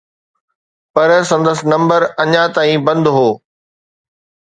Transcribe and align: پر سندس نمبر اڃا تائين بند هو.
پر 0.93 1.09
سندس 1.29 1.59
نمبر 1.71 2.01
اڃا 2.21 2.43
تائين 2.55 2.79
بند 2.87 3.05
هو. 3.15 3.29